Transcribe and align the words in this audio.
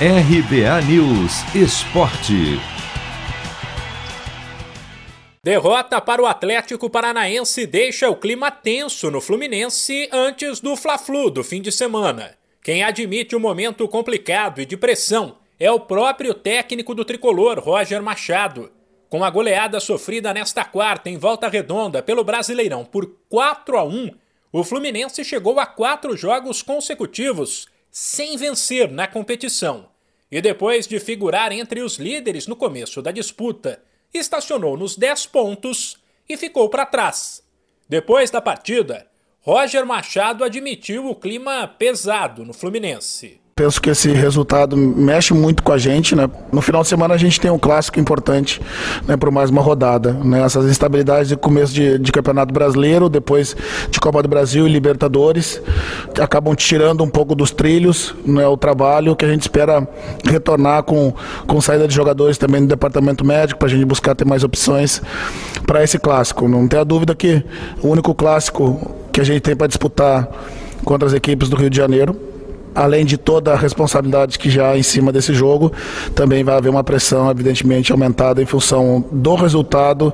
RBA 0.00 0.82
News 0.88 1.54
Esporte. 1.54 2.58
Derrota 5.40 6.00
para 6.00 6.20
o 6.20 6.26
Atlético 6.26 6.90
Paranaense 6.90 7.64
deixa 7.64 8.10
o 8.10 8.16
clima 8.16 8.50
tenso 8.50 9.08
no 9.08 9.20
Fluminense 9.20 10.08
antes 10.12 10.58
do 10.58 10.74
Fla-Flu 10.74 11.30
do 11.30 11.44
fim 11.44 11.62
de 11.62 11.70
semana. 11.70 12.36
Quem 12.60 12.82
admite 12.82 13.36
o 13.36 13.38
um 13.38 13.40
momento 13.40 13.86
complicado 13.86 14.60
e 14.60 14.66
de 14.66 14.76
pressão 14.76 15.36
é 15.60 15.70
o 15.70 15.78
próprio 15.78 16.34
técnico 16.34 16.92
do 16.92 17.04
tricolor, 17.04 17.60
Roger 17.60 18.02
Machado. 18.02 18.72
Com 19.08 19.22
a 19.22 19.30
goleada 19.30 19.78
sofrida 19.78 20.34
nesta 20.34 20.64
quarta 20.64 21.08
em 21.08 21.16
volta 21.16 21.46
redonda 21.46 22.02
pelo 22.02 22.24
Brasileirão 22.24 22.84
por 22.84 23.08
4 23.28 23.78
a 23.78 23.84
1, 23.84 24.10
o 24.50 24.64
Fluminense 24.64 25.24
chegou 25.24 25.60
a 25.60 25.66
quatro 25.66 26.16
jogos 26.16 26.62
consecutivos 26.62 27.72
sem 27.96 28.36
vencer 28.36 28.90
na 28.90 29.06
competição. 29.06 29.88
E 30.28 30.42
depois 30.42 30.84
de 30.84 30.98
figurar 30.98 31.52
entre 31.52 31.80
os 31.80 31.96
líderes 31.96 32.48
no 32.48 32.56
começo 32.56 33.00
da 33.00 33.12
disputa, 33.12 33.80
estacionou 34.12 34.76
nos 34.76 34.96
10 34.96 35.26
pontos 35.26 36.02
e 36.28 36.36
ficou 36.36 36.68
para 36.68 36.86
trás. 36.86 37.40
Depois 37.88 38.32
da 38.32 38.40
partida, 38.40 39.08
Roger 39.38 39.86
Machado 39.86 40.42
admitiu 40.42 41.06
o 41.06 41.14
clima 41.14 41.68
pesado 41.68 42.44
no 42.44 42.52
Fluminense. 42.52 43.40
Penso 43.56 43.80
que 43.80 43.88
esse 43.88 44.10
resultado 44.10 44.76
mexe 44.76 45.32
muito 45.32 45.62
com 45.62 45.70
a 45.70 45.78
gente, 45.78 46.16
né? 46.16 46.28
No 46.50 46.60
final 46.60 46.82
de 46.82 46.88
semana 46.88 47.14
a 47.14 47.16
gente 47.16 47.40
tem 47.40 47.52
um 47.52 47.58
clássico 47.58 48.00
importante, 48.00 48.60
né, 49.06 49.16
por 49.16 49.30
mais 49.30 49.48
uma 49.48 49.62
rodada, 49.62 50.12
né? 50.12 50.42
Essas 50.42 50.64
instabilidades 50.64 51.28
de 51.28 51.36
começo 51.36 51.72
de, 51.72 51.96
de 51.96 52.10
Campeonato 52.10 52.52
Brasileiro, 52.52 53.08
depois 53.08 53.56
de 53.88 54.00
Copa 54.00 54.20
do 54.24 54.28
Brasil 54.28 54.66
e 54.66 54.72
Libertadores, 54.72 55.62
acabam 56.20 56.52
tirando 56.56 57.04
um 57.04 57.08
pouco 57.08 57.36
dos 57.36 57.52
trilhos, 57.52 58.12
né, 58.26 58.44
o 58.44 58.56
trabalho 58.56 59.14
que 59.14 59.24
a 59.24 59.28
gente 59.28 59.42
espera 59.42 59.86
retornar 60.24 60.82
com, 60.82 61.14
com 61.46 61.60
saída 61.60 61.86
de 61.86 61.94
jogadores 61.94 62.36
também 62.36 62.60
no 62.60 62.66
departamento 62.66 63.24
médico 63.24 63.60
para 63.60 63.68
a 63.68 63.70
gente 63.70 63.84
buscar 63.84 64.16
ter 64.16 64.24
mais 64.24 64.42
opções 64.42 65.00
para 65.64 65.80
esse 65.80 65.96
clássico. 65.96 66.48
Não 66.48 66.66
tenha 66.66 66.84
dúvida 66.84 67.14
que 67.14 67.44
o 67.80 67.86
único 67.86 68.16
clássico 68.16 68.96
que 69.12 69.20
a 69.20 69.24
gente 69.24 69.42
tem 69.42 69.54
para 69.54 69.68
disputar 69.68 70.28
contra 70.84 71.06
as 71.06 71.14
equipes 71.14 71.48
do 71.48 71.54
Rio 71.54 71.70
de 71.70 71.76
Janeiro 71.76 72.33
além 72.74 73.04
de 73.04 73.16
toda 73.16 73.52
a 73.52 73.56
responsabilidade 73.56 74.38
que 74.38 74.50
já 74.50 74.70
há 74.70 74.78
em 74.78 74.82
cima 74.82 75.12
desse 75.12 75.32
jogo, 75.32 75.72
também 76.14 76.42
vai 76.42 76.56
haver 76.56 76.68
uma 76.68 76.82
pressão, 76.82 77.30
evidentemente, 77.30 77.92
aumentada 77.92 78.42
em 78.42 78.46
função 78.46 79.04
do 79.12 79.34
resultado, 79.34 80.12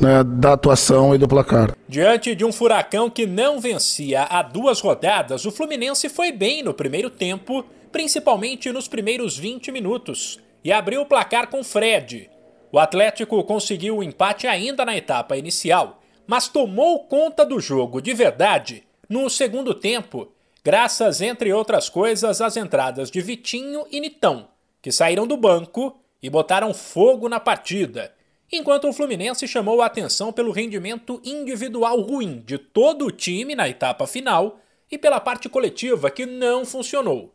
né, 0.00 0.22
da 0.24 0.52
atuação 0.52 1.14
e 1.14 1.18
do 1.18 1.26
placar. 1.26 1.74
Diante 1.88 2.34
de 2.34 2.44
um 2.44 2.52
furacão 2.52 3.08
que 3.08 3.26
não 3.26 3.58
vencia 3.58 4.22
há 4.22 4.42
duas 4.42 4.80
rodadas, 4.80 5.44
o 5.44 5.50
Fluminense 5.50 6.08
foi 6.08 6.30
bem 6.30 6.62
no 6.62 6.74
primeiro 6.74 7.08
tempo, 7.08 7.64
principalmente 7.90 8.70
nos 8.72 8.88
primeiros 8.88 9.36
20 9.38 9.72
minutos, 9.72 10.40
e 10.62 10.72
abriu 10.72 11.02
o 11.02 11.06
placar 11.06 11.48
com 11.48 11.62
Fred. 11.62 12.30
O 12.72 12.78
Atlético 12.78 13.42
conseguiu 13.44 13.98
o 13.98 14.02
empate 14.02 14.46
ainda 14.46 14.84
na 14.84 14.96
etapa 14.96 15.36
inicial, 15.36 16.02
mas 16.26 16.48
tomou 16.48 17.00
conta 17.04 17.44
do 17.44 17.60
jogo 17.60 18.00
de 18.00 18.12
verdade 18.12 18.82
no 19.08 19.28
segundo 19.28 19.74
tempo 19.74 20.33
graças, 20.64 21.20
entre 21.20 21.52
outras 21.52 21.88
coisas, 21.88 22.40
às 22.40 22.56
entradas 22.56 23.10
de 23.10 23.20
Vitinho 23.20 23.84
e 23.90 24.00
Nitão, 24.00 24.48
que 24.80 24.90
saíram 24.90 25.26
do 25.26 25.36
banco 25.36 26.00
e 26.22 26.30
botaram 26.30 26.72
fogo 26.72 27.28
na 27.28 27.38
partida, 27.38 28.12
enquanto 28.50 28.88
o 28.88 28.92
Fluminense 28.92 29.46
chamou 29.46 29.82
a 29.82 29.86
atenção 29.86 30.32
pelo 30.32 30.52
rendimento 30.52 31.20
individual 31.22 32.00
ruim 32.00 32.42
de 32.46 32.56
todo 32.56 33.04
o 33.06 33.10
time 33.10 33.54
na 33.54 33.68
etapa 33.68 34.06
final 34.06 34.58
e 34.90 34.96
pela 34.96 35.20
parte 35.20 35.48
coletiva 35.48 36.10
que 36.10 36.24
não 36.24 36.64
funcionou. 36.64 37.34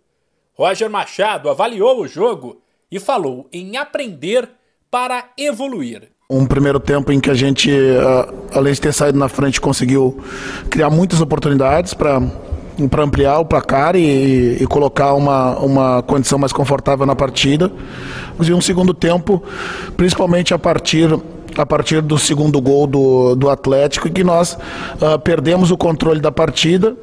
Roger 0.54 0.90
Machado 0.90 1.50
avaliou 1.50 2.02
o 2.02 2.08
jogo 2.08 2.62
e 2.92 3.00
falou 3.00 3.48
em 3.54 3.78
aprender 3.78 4.50
para 4.90 5.30
evoluir. 5.38 6.10
Um 6.30 6.46
primeiro 6.46 6.80
tempo 6.80 7.12
em 7.12 7.20
que 7.20 7.30
a 7.30 7.34
gente, 7.34 7.72
ah, 7.72 8.34
além 8.54 8.74
de 8.74 8.82
ter 8.82 8.94
saído 8.94 9.18
na 9.18 9.30
frente, 9.30 9.60
conseguiu 9.60 10.20
criar 10.70 10.90
muitas 10.90 11.22
oportunidades 11.22 11.94
para 11.94 12.20
para 12.88 13.04
ampliar 13.04 13.40
o 13.40 13.46
placar 13.46 13.96
e, 13.96 14.58
e, 14.62 14.68
colocar 14.68 15.14
uma, 15.14 15.58
uma 15.60 16.04
condição 16.04 16.38
mais 16.40 16.54
confortável 16.54 17.06
na 17.06 17.16
partida. 17.16 17.72
E 18.42 18.54
um 18.54 18.62
segundo 18.62 18.94
tempo, 18.94 19.44
principalmente 19.98 20.54
a 20.54 20.60
partir 20.60 21.10
a 21.58 21.66
partir 21.66 22.02
do 22.02 22.18
segundo 22.18 22.62
gol 22.62 22.86
do, 22.88 23.36
do 23.36 23.50
Atlético, 23.50 24.08
e 24.08 24.12
que 24.12 24.24
nós 24.24 24.54
uh, 24.54 25.20
perdemos 25.20 25.72
o 25.72 25.78
controle 25.78 26.20
da 26.20 26.32
partida. 26.32 26.96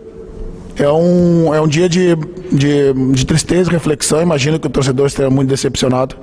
É 0.79 0.89
um, 0.91 1.55
é 1.55 1.61
um 1.61 1.67
dia 1.67 1.89
de, 1.89 2.15
de, 2.53 2.93
de 3.13 3.27
tristeza 3.27 3.71
e 3.71 3.73
reflexão. 3.73 4.21
Imagino 4.23 4.59
que 4.59 4.67
o 4.67 4.71
torcedor 4.71 5.07
esteja 5.07 5.31
muito 5.31 5.49
decepcionado. 5.49 6.15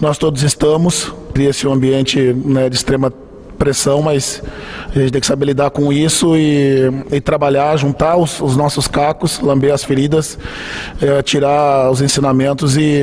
Nós 0.00 0.16
todos 0.16 0.42
estamos. 0.42 1.12
Cria-se 1.34 1.66
um 1.66 1.72
ambiente 1.72 2.32
né, 2.32 2.68
de 2.68 2.76
extrema 2.76 3.12
pressão, 3.60 4.00
mas 4.00 4.42
a 4.88 4.98
gente 4.98 5.12
tem 5.12 5.20
que 5.20 5.26
saber 5.26 5.44
lidar 5.44 5.70
com 5.70 5.92
isso 5.92 6.34
e, 6.34 6.88
e 7.12 7.20
trabalhar, 7.20 7.76
juntar 7.76 8.16
os, 8.16 8.40
os, 8.40 8.56
nossos 8.56 8.88
cacos, 8.88 9.38
lamber 9.38 9.74
as 9.74 9.84
feridas, 9.84 10.38
é, 11.00 11.22
tirar 11.22 11.90
os 11.90 12.00
ensinamentos 12.00 12.78
e, 12.78 13.02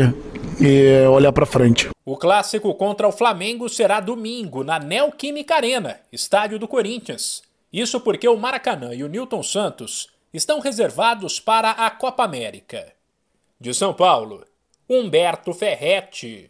e 0.59 1.06
olhar 1.07 1.31
para 1.31 1.45
frente. 1.45 1.90
O 2.03 2.18
clássico 2.18 2.73
contra 2.73 3.07
o 3.07 3.12
Flamengo 3.12 3.69
será 3.69 4.00
domingo 4.00 4.63
na 4.63 4.79
Neoquímica 4.79 5.56
Arena, 5.56 6.00
estádio 6.12 6.57
do 6.57 6.68
Corinthians. 6.68 7.44
Isso 7.72 8.00
porque 8.00 8.28
o 8.28 8.35
Maracanã 8.35 8.95
e 8.95 9.03
o 9.03 9.07
Newton 9.07 9.44
Santos 9.44 10.09
estão 10.34 10.59
reservados 10.59 11.39
para 11.39 11.69
a 11.69 11.91
Copa 11.91 12.24
América. 12.24 12.94
De 13.62 13.74
São 13.75 13.94
Paulo, 13.94 14.44
Humberto 14.89 15.53
Ferretti. 15.53 16.50